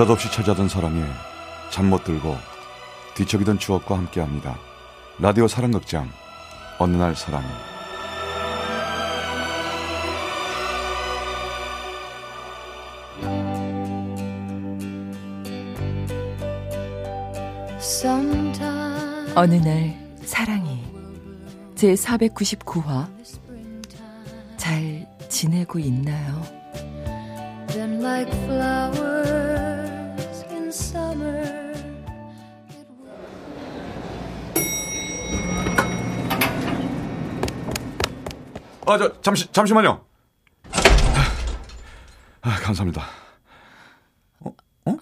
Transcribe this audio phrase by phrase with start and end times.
[0.00, 1.04] 느닷없이 찾아든 사랑에
[1.68, 2.34] 잠못 들고
[3.12, 4.56] 뒤척이던 추억과 함께합니다.
[5.18, 6.08] 라디오 사랑극장
[6.78, 7.46] 어느 날 사랑이
[19.34, 20.82] 어느 날 사랑이
[21.74, 23.06] 제 499화
[24.56, 26.42] 잘 지내고 있나요?
[38.86, 40.00] 아, 저 잠시 잠시만요.
[42.42, 43.02] 아, 감사합니다.
[44.40, 44.52] 어?
[44.86, 44.96] 어?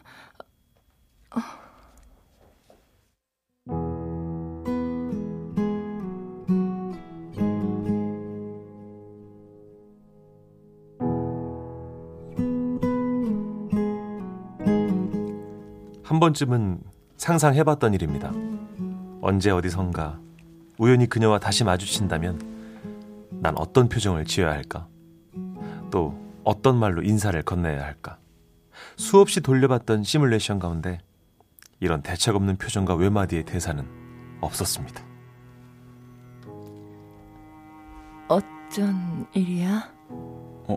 [16.03, 16.81] 한 번쯤은
[17.17, 18.33] 상상해봤던 일입니다.
[19.21, 20.19] 언제 어디선가
[20.79, 22.58] 우연히 그녀와 다시 마주친다면
[23.41, 24.89] 난 어떤 표정을 지어야 할까?
[25.91, 28.19] 또 어떤 말로 인사를 건네야 할까?
[28.97, 30.99] 수없이 돌려봤던 시뮬레이션 가운데
[31.81, 33.85] 이런 대책 없는 표정과 외마디의 대사는
[34.41, 35.05] 없었습니다.
[38.29, 39.93] 어쩐 일이야?
[40.11, 40.77] 어,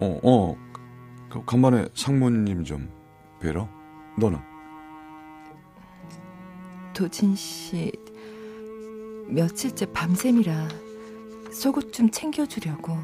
[0.00, 0.56] 어,
[1.30, 2.90] 그, 간만에 상무님 좀
[3.40, 3.68] 뵈러.
[4.18, 4.38] 너는?
[6.92, 7.90] 도진 씨
[9.28, 10.68] 며칠째 밤샘이라
[11.52, 12.96] 속옷 좀 챙겨주려고.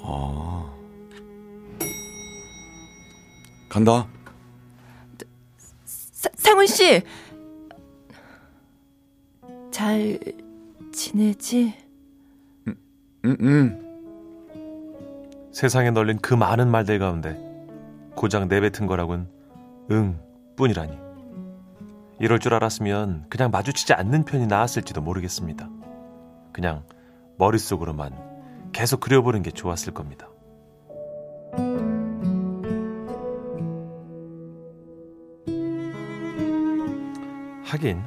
[0.00, 0.72] 아.
[3.68, 4.06] 간다.
[5.84, 7.02] 사, 상훈 씨.
[9.70, 10.18] 잘
[10.92, 11.74] 지내지?
[12.68, 12.76] 응,
[13.24, 13.84] 응.
[15.52, 17.38] 세상에 널린 그 많은 말들 가운데
[18.14, 19.28] 고작 내뱉은 거라곤
[19.90, 20.20] 응
[20.56, 20.96] 뿐이라니.
[22.20, 25.68] 이럴 줄 알았으면 그냥 마주치지 않는 편이 나았을지도 모르겠습니다.
[26.52, 26.84] 그냥
[27.36, 30.28] 머릿속으로만 계속 그려보는 게 좋았을 겁니다.
[37.64, 38.02] 하긴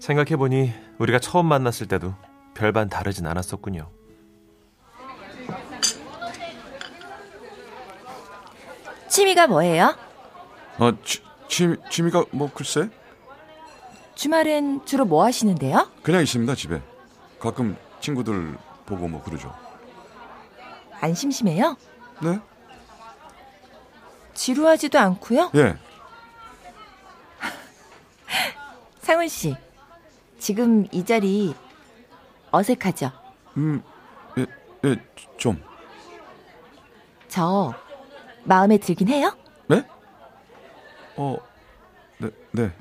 [0.00, 2.14] 생각해보니 우리가 처음 만났을 때도
[2.54, 3.90] 별반 다르진 않았었군요.
[9.08, 9.94] 취미가 뭐예요?
[10.78, 12.90] 아, 취, 취, 취미가 뭐 글쎄?
[14.14, 15.88] 주말엔 주로 뭐 하시는데요?
[16.02, 16.82] 그냥 있습니다, 집에.
[17.38, 19.54] 가끔 친구들 보고 뭐 그러죠.
[21.00, 21.76] 안 심심해요?
[22.22, 22.40] 네?
[24.34, 25.50] 지루하지도 않고요?
[25.54, 25.76] 예.
[29.00, 29.56] 상훈 씨,
[30.38, 31.54] 지금 이 자리
[32.50, 33.10] 어색하죠?
[33.56, 33.82] 음,
[34.38, 34.46] 예,
[34.84, 34.96] 예,
[35.36, 35.62] 좀.
[37.28, 37.74] 저
[38.44, 39.36] 마음에 들긴 해요?
[39.68, 39.82] 네?
[41.16, 41.36] 어,
[42.18, 42.72] 네, 네.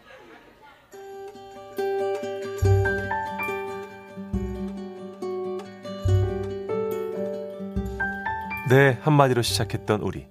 [8.69, 10.27] 네, 한마디로 시작했던 우리.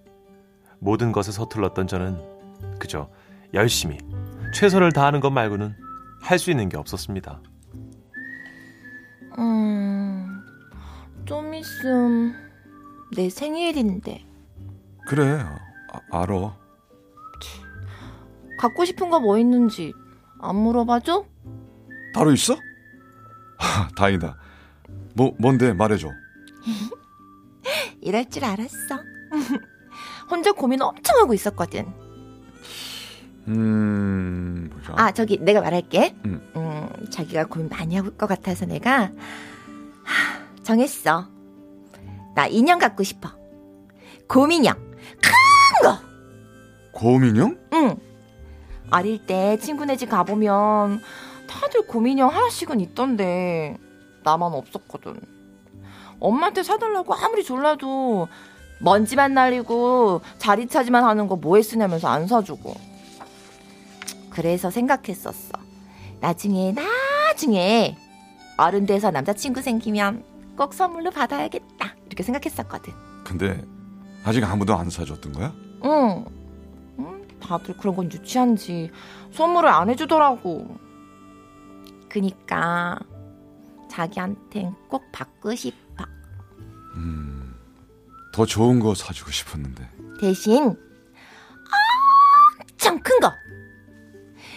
[0.80, 2.18] 모든 것을 서툴렀던 저는
[2.78, 3.08] 그저
[3.54, 3.98] 열심히
[4.52, 5.74] 최선을 다하는 것 말고는
[6.20, 7.40] 할 수 있는 게 없었습니다.
[9.38, 10.42] 음,
[11.24, 12.34] 좀 있음
[13.14, 14.24] 내 생일인데
[15.06, 15.38] 그래,
[15.92, 16.56] 아, 알아.
[18.58, 19.92] 갖고 싶은 거 뭐 있는지
[20.40, 21.24] 안 물어봐줘?
[22.14, 22.54] 따로 있어?
[23.58, 24.36] 하, 다행이다.
[25.14, 26.08] 뭐, 뭔데 말해줘.
[28.04, 29.00] 이럴 줄 알았어.
[30.30, 31.86] 혼자 고민 엄청 하고 있었거든.
[33.48, 34.70] 음.
[34.94, 36.14] 아, 저기 내가 말할게.
[36.26, 36.40] 음.
[36.54, 39.10] 음, 자기가 고민 많이 할것 같아서 내가
[40.04, 41.28] 하, 정했어.
[42.34, 43.30] 나 인형 갖고 싶어.
[44.28, 44.74] 곰인형.
[44.74, 45.98] 큰 거.
[46.92, 47.58] 고민형?
[47.72, 47.96] 응.
[48.90, 51.00] 어릴 때 친구네 집 가보면
[51.48, 53.78] 다들 곰인형 하나씩은 있던데
[54.24, 55.33] 나만 없었거든.
[56.24, 58.28] 엄마한테 사달라고 아무리 졸라도
[58.80, 62.74] 먼지만 날리고 자리 차지만 하는 거 뭐에 쓰냐면서 안 사주고.
[64.30, 65.52] 그래서 생각했었어.
[66.20, 67.96] 나중에 나중에
[68.56, 70.24] 어른 돼서 남자친구 생기면
[70.56, 71.94] 꼭 선물로 받아야겠다.
[72.06, 72.94] 이렇게 생각했었거든.
[73.24, 73.62] 근데
[74.24, 75.52] 아직 아무도 안 사줬던 거야?
[75.84, 76.24] 응.
[77.00, 78.90] 응, 다들 그런 건 유치한지
[79.32, 80.76] 선물을 안 해주더라고.
[82.08, 82.98] 그니까
[83.90, 85.83] 자기한텐 꼭 받고 싶어.
[86.94, 87.54] 음,
[88.32, 89.88] 더 좋은 거 사주고 싶었는데.
[90.20, 90.76] 대신
[92.72, 93.32] 엄청 큰 거.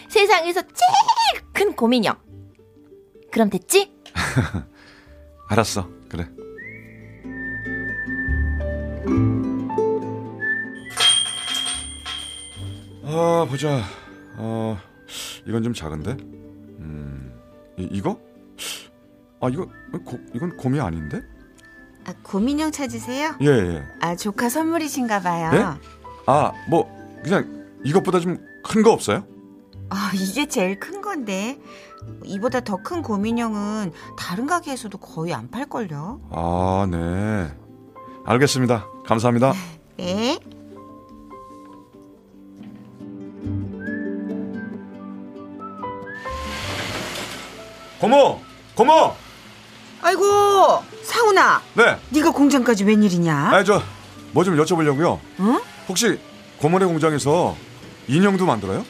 [0.10, 2.16] 세상에서 제일 큰 곰인형.
[3.31, 3.94] 그럼 됐지?
[5.50, 6.28] 알았어, 그래.
[13.04, 13.81] 아 보자.
[14.38, 14.78] 어
[15.48, 16.12] 이건 좀 작은데.
[16.80, 17.33] 음
[17.78, 18.19] 이, 이거?
[19.40, 19.66] 아 이거
[20.06, 21.22] 고, 이건 곰이 아닌데?
[22.07, 23.36] 아, 고민형 찾으세요?
[23.42, 23.83] 예 예.
[24.01, 25.51] 아, 조카 선물이신가 봐요.
[25.51, 25.63] 네?
[26.25, 26.88] 아 뭐
[27.24, 29.24] 그냥 이것보다 좀 큰 거 없어요?
[29.89, 31.57] 아, 이게 제일 큰 건데.
[32.25, 36.21] 이보다 더 큰 고민형은 다른 가게에서도 거의 안 팔걸요.
[36.31, 37.50] 아 네.
[38.25, 38.88] 알겠습니다.
[39.06, 39.54] 감사합니다.
[39.98, 40.38] 네.
[48.00, 48.39] 고모
[48.75, 49.13] 고모.
[50.01, 50.21] 아이고,
[51.04, 51.62] 사훈아.
[51.76, 52.00] 네.
[52.10, 53.52] 네가 공장까지 웬일이냐?
[53.54, 53.82] 아 저
[54.34, 55.20] 뭐 좀 여쭤보려고요.
[55.40, 55.60] 응?
[55.88, 56.20] 혹시
[56.58, 57.56] 고모네 공장에서
[58.08, 58.86] 인형도 만들어요?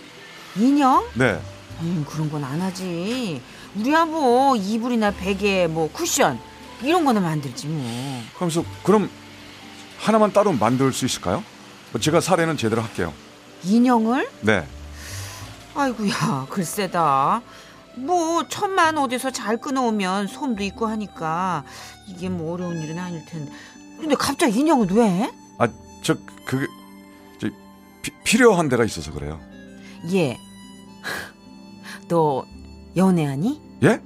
[0.56, 1.06] 인형?
[1.13, 1.39] 네.
[1.81, 3.42] 음, 그런 건 안 하지.
[3.75, 6.39] 우리야 뭐 이불이나 베개, 뭐 쿠션
[6.81, 8.24] 이런 거는 만들지 뭐.
[8.36, 9.10] 그러면서 그럼
[10.00, 11.44] 하나만 따로 만들 수 있을까요?
[12.00, 13.13] 제가 사례는 제대로 할게요.
[13.63, 14.27] 인형을?
[14.42, 14.68] 네.
[15.75, 17.42] 아이고야, 글쎄다.
[17.97, 21.63] 뭐 천만 어디서 잘 끊어오면 솜도 있고 하니까
[22.07, 23.51] 이게 뭐 어려운 일은 아닐 텐데.
[23.99, 25.31] 근데 갑자기 인형은 왜?
[25.57, 25.67] 아,
[26.03, 26.15] 저
[26.45, 26.67] 그게
[27.39, 27.47] 저
[28.01, 29.39] 피- 필요한 데가 있어서 그래요.
[30.13, 30.38] 예.
[32.07, 32.45] 너
[32.95, 33.61] 연애하니?
[33.83, 34.01] 예?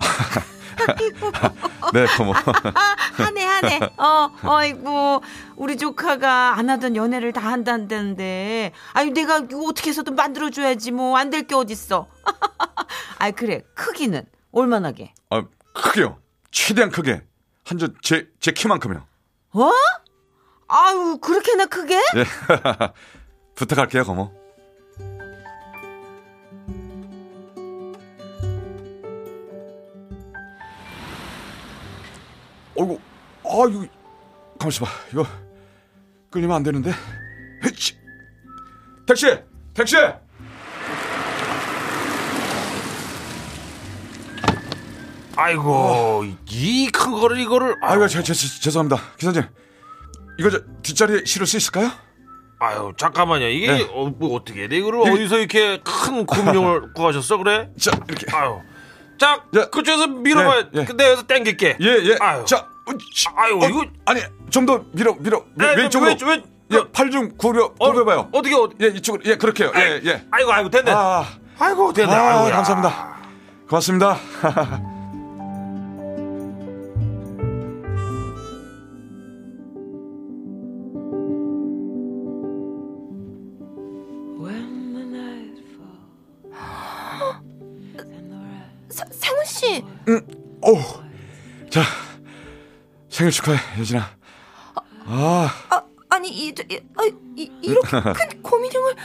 [1.92, 2.32] 네, 고모.
[2.32, 3.80] 하네 하네.
[3.98, 5.20] 어, 어이구
[5.56, 11.30] 우리 조카가 안 하던 연애를 다 한다는데, 아유 내가 이거 어떻게 해서든 만들어줘야지 뭐 안
[11.30, 12.06] 될 게 어딨어.
[13.18, 15.14] 아 그래 크기는 얼마나게?
[15.30, 15.44] 아,
[15.74, 16.18] 크게요.
[16.50, 17.22] 최대한 크게.
[17.64, 19.06] 한저 제제 키만큼요.
[19.52, 19.70] 어?
[20.68, 21.94] 아유 그렇게나 크게?
[22.16, 22.24] 예.
[23.54, 24.32] 부탁할게요, 고모.
[32.76, 32.98] 어이구,
[33.44, 33.86] 아 이거
[34.58, 34.90] 가만있어 봐.
[35.12, 35.26] 이거
[36.30, 36.92] 끌리면 안 되는데.
[37.64, 37.98] 헤치.
[39.06, 39.26] 택시,
[39.74, 39.96] 택시.
[45.40, 49.42] 아이고 이 큰 거를 이거를 아이고, 제, 제, 제, 죄송합니다, 기사님.
[50.38, 51.90] 이거 저 뒷자리에 실을 수 있을까요?
[52.62, 53.88] 아유 잠깐만요 이게 네.
[53.90, 57.70] 어, 뭐 어떻게 돼 이거를 이- 어디서 이렇게 큰 곰룡을 구하셨어 그래?
[57.80, 58.26] 자, 이렇게.
[58.36, 58.58] 아유
[59.18, 59.60] 자 예.
[59.70, 60.84] 그쪽에서 밀어봐요 예, 예.
[60.84, 62.16] 근데 여기서 당길게 예, 예.
[62.20, 62.44] 아유.
[62.44, 64.20] 자, 어, 치- 아유, 어, 이거- 아니
[64.50, 66.10] 좀 더 밀어, 밀어, 네, 왼, 왼쪽으로.
[66.10, 68.28] 왼- 왼- 예, 팔좀 구려, 어, 구려봐요.
[68.32, 69.22] 어떻게 어디 예, 이쪽으로.
[69.24, 69.72] 예, 그렇게요.
[69.76, 70.26] 예, 예.
[70.30, 71.24] 아이고 아이고 됐네 아,
[71.58, 72.56] 아이고 됐네 아, 아이고야.
[72.56, 73.16] 감사합니다.
[73.68, 74.18] 고맙습니다.
[89.00, 89.84] 사, 상훈 씨,
[90.62, 90.76] 오,
[91.70, 91.82] 자,
[93.08, 94.10] 생일 축하해, 예진아.
[95.06, 97.02] 아, 아, 아니 이, 이, 아,
[97.36, 98.96] 이 이렇게 큰 고민형을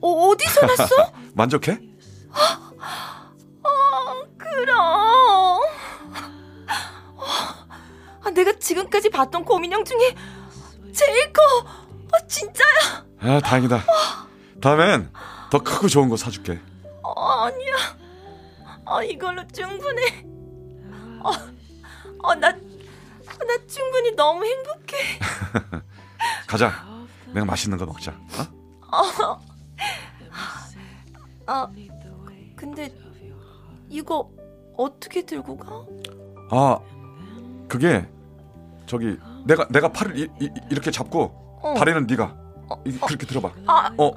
[0.00, 1.12] 어, 어디서 났어?
[1.34, 1.78] 만족해?
[4.38, 5.60] 그럼.
[8.24, 10.14] 아, 내가 지금까지 봤던 고민형 중에
[10.94, 11.42] 제일 커.
[12.12, 13.04] 아, 진짜야?
[13.20, 13.84] 아, 다행이다.
[14.62, 15.12] 다음엔
[15.50, 16.60] 더 크고 좋은 거 사줄게.
[17.02, 17.97] 어, 아니야.
[18.90, 20.24] 아, 이걸로 충분해.
[21.22, 21.30] 어,
[22.22, 24.96] 어, 나, 나 충분히 너무 행복해.
[26.48, 26.72] 가자.
[27.26, 28.12] 내가 맛있는 거 먹자.
[28.90, 29.38] 어?
[31.46, 31.68] 아,
[32.56, 32.94] 근데
[33.90, 34.30] 이거
[34.76, 35.84] 어떻게 들고 가?
[36.50, 36.78] 아,
[37.68, 38.08] 그게
[38.86, 41.74] 저기 내가 내가 팔을 이, 이, 이렇게 잡고 어.
[41.76, 42.36] 다리는 네가
[42.86, 43.52] 이- 그렇게 들어봐.
[43.66, 44.12] 아, 어,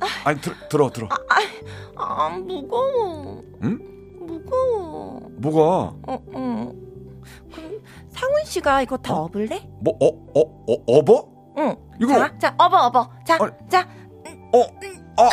[0.00, 0.06] 아.
[0.24, 1.08] 아니 들, 들어 들어.
[1.96, 3.42] 아, 무거워.
[3.62, 3.78] 응?
[4.20, 5.20] 무거워.
[5.38, 5.60] 뭐가?
[6.06, 6.72] 어, 어.
[7.52, 9.68] 그럼 상훈 씨가 이거 다 업을래?
[9.80, 11.28] 뭐 어 어 어 업어?
[11.58, 11.76] 응.
[12.00, 13.10] 이거 자, 자, 업어, 업어.
[13.26, 13.52] 자, 아니.
[13.68, 13.88] 자,
[14.52, 14.62] 어?
[15.18, 15.28] 아,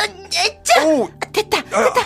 [0.62, 2.00] 자, 오, 아, 됐다, 야, 됐다.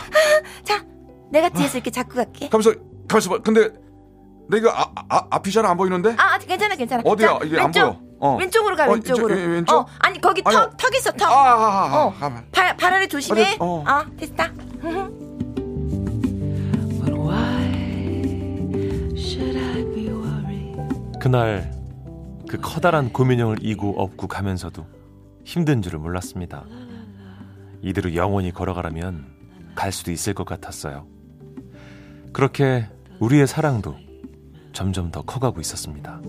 [0.65, 0.85] 자,
[1.31, 2.49] 내가 뒤에서 이렇게 잡고 갈게.
[2.49, 2.73] 가면서
[3.07, 3.39] 가면서 봐.
[3.43, 3.71] 근데
[4.49, 6.11] 내가 아, 아 앞이 잘안 보이는데?
[6.19, 7.03] 아, 아직 괜찮아, 괜찮아.
[7.07, 7.39] 어디야?
[7.39, 8.08] 자, 이게 안 왼쪽, 보여.
[8.21, 8.37] 어.
[8.37, 9.35] 왼쪽으로 가, 어, 왼쪽으로.
[9.35, 9.77] 이쪽, 예, 왼쪽?
[9.77, 10.43] 어, 아니 거기.
[10.43, 11.31] 턱, 턱 있어, 턱.
[11.31, 12.15] 아, 아, 아, 아, 어.
[12.19, 12.47] 가만.
[12.53, 13.45] 발, 발 아래 조심해.
[13.45, 13.85] 아니, 어.
[13.87, 14.53] 어, 됐다.
[21.21, 21.73] 그날
[22.49, 24.87] 그 커다란 고민형을 이고 업고 가면서도
[25.45, 26.65] 힘든 줄을 몰랐습니다.
[27.83, 29.27] 이대로 영원히 걸어가라면
[29.75, 31.07] 갈 수도 있을 것 같았어요.
[32.33, 33.97] 그렇게 우리의 사랑도
[34.73, 36.21] 점점 더 커가고 있었습니다.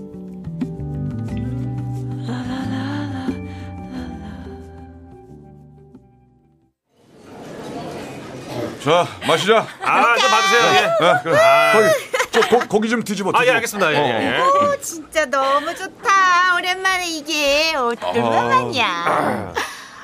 [8.83, 9.67] 자, 마시자.
[9.81, 10.61] 아, 좀 받으세요.
[10.73, 11.05] 예.
[11.05, 11.37] 아, 그래.
[11.73, 13.31] 거기 저 고, 고기 좀 뒤집어.
[13.33, 13.55] 아, 예, 뒤집어.
[13.55, 13.93] 알겠습니다.
[13.93, 14.39] 예, 어, 예, 예.
[14.41, 16.55] 오 진짜 너무 좋다.
[16.55, 19.53] 오랜만에 이게 얼마만이야.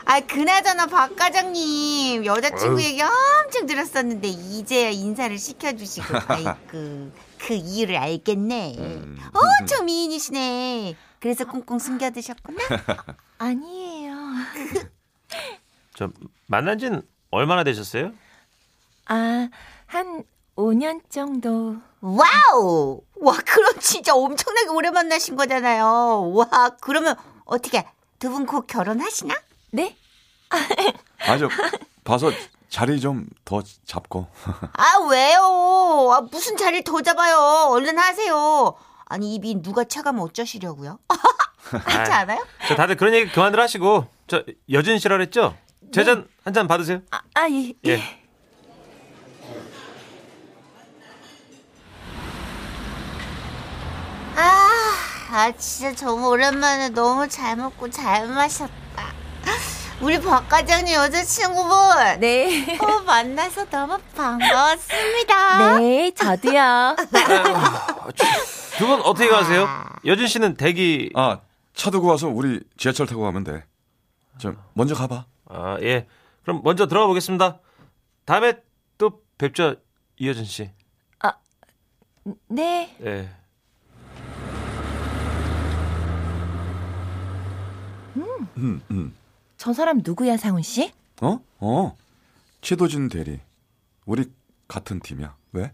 [0.08, 8.76] 아, 그나저나 박 과장님 여자친구 얘기 엄청 들었었는데 이제야 인사를 시켜주시고 아이고 그 이유를 알겠네.
[8.78, 9.18] 음.
[9.34, 10.96] 엄청 미인이시네.
[11.20, 12.60] 그래서 꽁꽁 숨겨두셨구나.
[13.40, 14.14] 아니에요.
[15.96, 16.10] 저
[16.48, 17.02] 만난 지는
[17.32, 18.12] 얼마나 되셨어요?
[19.08, 19.50] 아,
[19.86, 20.24] 한
[20.56, 21.78] 5년 정도.
[22.02, 23.02] 와우!
[23.22, 26.32] 와, 그럼 진짜 엄청나게 오래 만나신 거잖아요.
[26.34, 26.48] 와,
[26.82, 27.86] 그러면 어떻게
[28.20, 29.36] 두 분 곧 결혼하시나?
[29.72, 29.96] 네?
[31.28, 31.50] 아저
[32.04, 32.32] 봐서
[32.70, 34.28] 자리 좀 더 잡고.
[34.74, 36.12] 아, 왜요?
[36.14, 37.68] 아, 무슨 자리를 더 잡아요?
[37.70, 38.76] 얼른 하세요.
[39.06, 41.00] 아니, 입이 누가 차가면 어쩌시려고요?
[41.70, 42.46] 그렇지 않아요?
[42.68, 45.56] 저 다들 그런 얘기 그만들 하시고 저 여진 씨라 그랬죠?
[45.92, 47.02] 제잔 한잔 받으세요.
[47.12, 47.74] 아, 아 예.
[47.86, 48.25] 예.
[55.30, 58.74] 아, 아, 진짜 정말 오랜만에 너무 잘 먹고 잘 마셨다.
[60.02, 62.20] 우리 박 과장님 여자친구분.
[62.20, 62.78] 네.
[62.80, 65.78] 어, 만나서 너무 반가웠습니다.
[65.80, 66.96] 네, 저도요.
[68.78, 69.68] 두 분 어떻게 가세요?
[70.06, 71.40] 여진 씨는 대기 아
[71.74, 73.66] 차 두고 와서 우리 지하철 타고 가면 돼.
[74.38, 75.26] 저 먼저 가봐.
[75.50, 76.08] 아, 예.
[76.44, 77.60] 그럼 먼저 들어가 보겠습니다.
[78.24, 78.54] 다음에
[78.98, 79.76] 또 뵙죠,
[80.18, 80.72] 이여진 씨.
[82.48, 82.96] 네.
[83.04, 83.30] 예.
[88.16, 89.16] 음, 음.
[89.58, 90.92] 저 사람 누구야, 상훈 씨?
[91.22, 91.40] 어?
[91.60, 91.96] 어.
[92.62, 93.40] 최도진 대리.
[94.06, 94.26] 우리
[94.68, 95.36] 같은 팀이야.
[95.54, 95.72] 왜?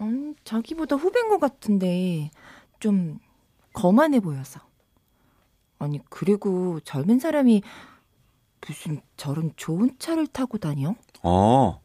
[0.00, 2.30] 음, 자기보다 후배인 것 같은데
[2.80, 3.18] 좀
[3.72, 4.60] 거만해 보여서.
[5.78, 7.62] 아니, 그리고 젊은 사람이
[8.66, 10.94] 무슨 저런 좋은 차를 타고 다녀?
[11.22, 11.80] 어.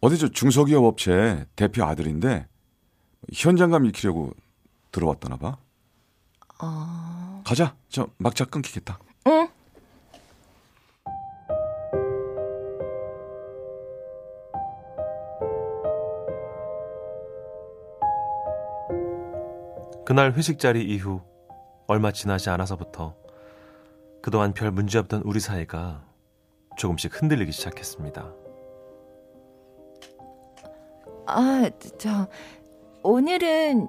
[0.00, 2.46] 어디 저 중소기업 업체 대표 아들인데
[3.32, 4.32] 현장감 익히려고
[4.92, 5.58] 들어왔다나 봐.
[6.58, 7.76] 아, 가자.
[7.88, 8.98] 저 막차 끊기겠다.
[9.26, 9.48] 응.
[20.04, 21.20] 그날 회식 자리 이후
[21.86, 23.14] 얼마 지나지 않아서부터
[24.22, 26.02] 그동안 별 문제 없던 우리 사이가
[26.78, 28.32] 조금씩 흔들리기 시작했습니다.
[31.26, 32.26] 아, 저
[33.02, 33.88] 오늘은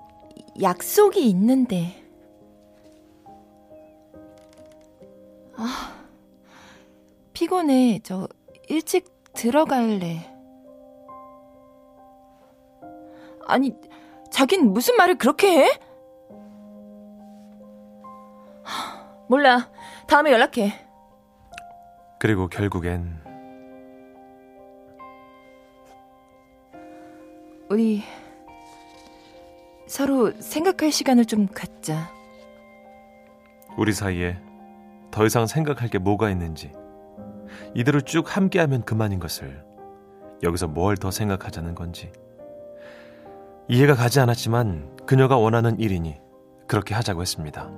[0.61, 2.08] 약속이 있는데.
[5.61, 5.93] 아,
[7.33, 7.99] 피곤해.
[8.01, 8.29] 저
[8.69, 10.33] 일찍 들어갈래.
[13.45, 13.75] 아니,
[14.31, 15.79] 자긴 무슨 말을 그렇게 해?
[18.63, 19.69] 하, 몰라.
[20.07, 20.71] 다음에 연락해.
[22.19, 23.19] 그리고 결국엔
[27.69, 28.03] 우리
[29.87, 32.09] 서로 생각할 시간을 좀 갖자.
[33.77, 34.37] 우리 사이에
[35.11, 36.71] 더 이상 생각할 게 뭐가 있는지
[37.73, 39.63] 이대로 쭉 함께하면 그만인 것을
[40.43, 42.11] 여기서 뭘 더 생각하자는 건지
[43.67, 46.17] 이해가 가지 않았지만 그녀가 원하는 일이니
[46.67, 47.69] 그렇게 하자고 했습니다.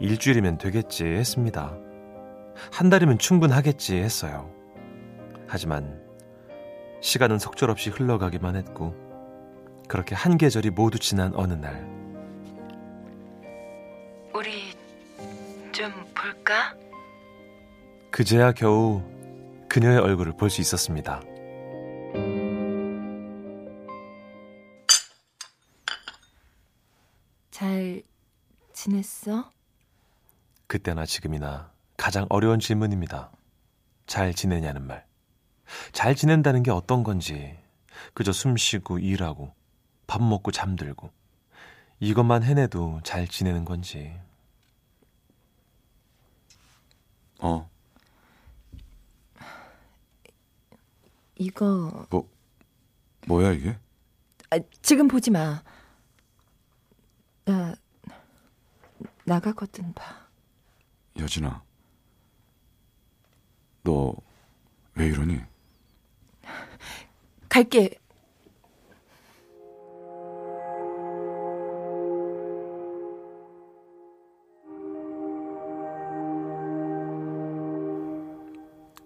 [0.00, 1.76] 일주일이면 되겠지 했습니다.
[2.72, 4.50] 한 달이면 충분하겠지 했어요.
[5.46, 6.00] 하지만
[7.00, 8.94] 시간은 속절없이 흘러가기만 했고
[9.88, 11.86] 그렇게 한 계절이 모두 지난 어느 날
[14.34, 14.50] 우리
[15.78, 16.74] 좀 볼까?
[18.10, 19.00] 그제야 겨우
[19.68, 21.20] 그녀의 얼굴을 볼 수 있었습니다.
[27.52, 28.02] 잘
[28.72, 29.52] 지냈어?
[30.66, 33.30] 그때나 지금이나 가장 어려운 질문입니다.
[34.08, 35.06] 잘 지내냐는 말.
[35.92, 37.56] 잘 지낸다는 게 어떤 건지
[38.14, 39.54] 그저 숨 쉬고 일하고
[40.08, 41.12] 밥 먹고 잠들고
[42.00, 44.18] 이것만 해내도 잘 지내는 건지
[47.38, 47.70] 어.
[51.36, 52.28] 이거 뭐
[53.26, 53.78] 뭐야 이게?
[54.50, 55.62] 아, 지금 보지 마.
[57.44, 57.74] 나
[59.24, 60.26] 나가거든 봐.
[61.18, 61.62] 여진아.
[63.84, 64.14] 너
[64.98, 65.40] 왜 이러니?
[67.48, 67.96] 갈게.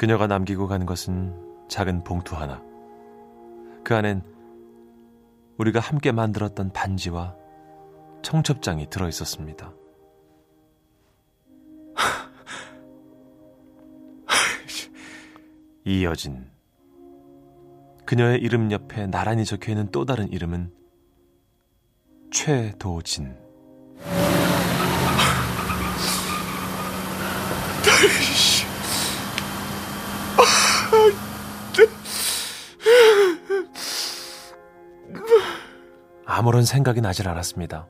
[0.02, 1.32] 그녀가 남기고 간 것은
[1.68, 2.60] 작은 봉투 하나.
[3.84, 4.24] 그 안엔
[5.58, 7.36] 우리가 함께 만들었던 반지와
[8.22, 9.72] 청첩장이 들어 있었습니다.
[15.86, 16.50] 이여진.
[18.04, 20.72] 그녀의 이름 옆에 나란히 적혀 있는 또 다른 이름은
[22.32, 23.36] 최도진.
[36.42, 37.86] 아무런 생각이 나질 않았습니다.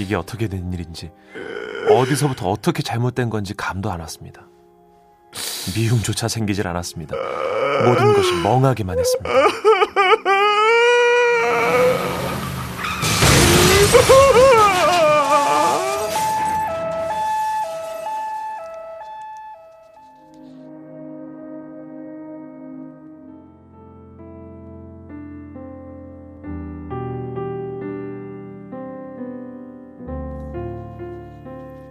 [0.00, 1.12] 이게 어떻게 된 일인지,
[1.88, 4.48] 어디서부터 어떻게 잘못된 건지 감도 안 왔습니다.
[5.76, 7.14] 미움조차 생기질 않았습니다.
[7.86, 9.30] 모든 것이 멍하기만 했습니다.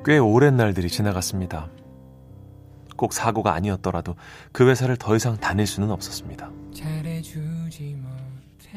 [0.05, 1.67] 꽤 오랜 날들이 지나갔습니다.
[2.95, 4.15] 꼭 사고가 아니었더라도
[4.51, 6.51] 그 회사를 더 이상 다닐 수는 없었습니다.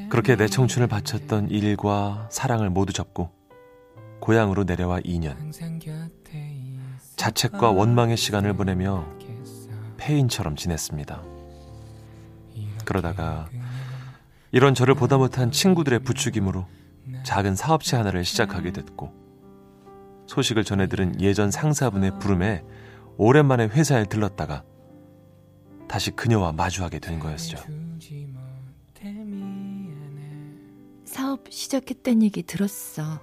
[0.08, 3.30] 그렇게 내 청춘을 바쳤던 일과 사랑을 모두 접고
[4.20, 5.36] 고향으로 내려와 2년.
[7.16, 9.06] 자책과 원망의 시간을 보내며
[9.98, 11.22] 폐인처럼 지냈습니다.
[12.86, 13.50] 그러다가
[14.50, 16.64] 이런 저를 보다 못한 친구들의 부추김으로
[17.24, 19.17] 작은 사업체 하나를 시작하게 됐고
[20.28, 22.62] 소식을 전해들은 예전 상사분의 부름에
[23.16, 24.62] 오랜만에 회사에 들렀다가
[25.88, 27.56] 다시 그녀와 마주하게 된 거였죠.
[31.04, 33.20] 사업 시작했다는 얘기 들었어.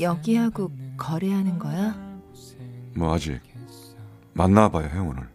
[0.00, 2.20] 여기하고 거래하는 거야?
[2.96, 3.40] 뭐 아직
[4.32, 5.28] 만나봐야 해 오늘.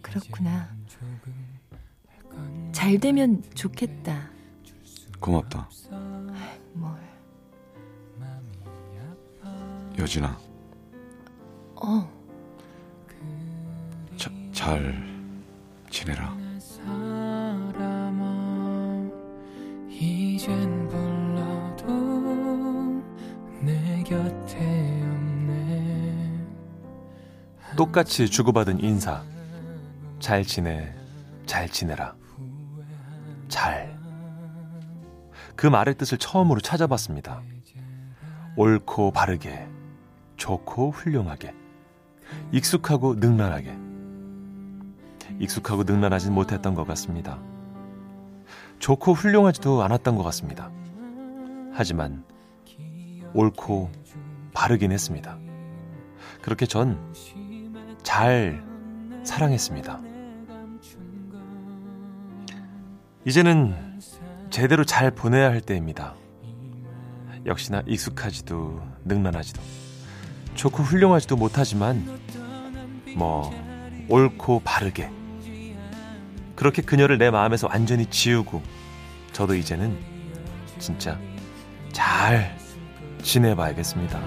[0.00, 0.70] 그렇구나.
[2.70, 4.30] 잘 되면 좋겠다.
[5.20, 5.68] 고맙다
[10.02, 10.36] 여진아.
[11.76, 12.10] 어,
[14.16, 15.00] 자, 잘
[15.90, 16.36] 지내라.
[16.58, 18.12] 사람아
[19.88, 21.86] 이젠 불러도
[23.60, 24.58] 내 곁에
[25.04, 26.46] 없네
[27.76, 29.22] 똑같이 주고받은 인사.
[30.18, 30.92] 잘 지내,
[31.46, 32.16] 잘 지내라.
[33.48, 33.96] 잘.
[35.54, 37.42] 그 말의 뜻을 처음으로 찾아봤습니다.
[38.56, 39.66] 옳고 바르게,
[40.42, 41.54] 좋고 훌륭하게,
[42.50, 43.78] 익숙하고 능란하게.
[45.38, 47.38] 익숙하고 능란하진 못했던 것 같습니다.
[48.80, 50.72] 좋고 훌륭하지도 않았던 것 같습니다.
[51.72, 52.24] 하지만
[53.34, 53.92] 옳고
[54.52, 55.38] 바르긴 했습니다.
[56.42, 56.98] 그렇게 전
[58.02, 58.64] 잘
[59.22, 60.00] 사랑했습니다.
[63.26, 64.00] 이제는
[64.50, 66.16] 제대로 잘 보내야 할 때입니다.
[67.46, 69.81] 역시나 익숙하지도 능란하지도
[70.54, 72.20] 좋고 훌륭하지도 못하지만
[73.16, 73.50] 뭐
[74.08, 75.10] 옳고 바르게
[76.54, 78.62] 그렇게 그녀를 내 마음에서 완전히 지우고
[79.32, 79.98] 저도 이제는
[80.78, 81.18] 진짜
[81.92, 82.56] 잘
[83.22, 84.20] 지내봐야겠습니다.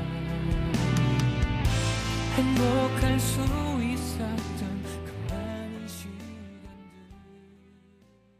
[2.35, 3.64] 행복할 수